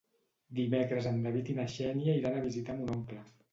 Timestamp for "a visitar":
2.41-2.79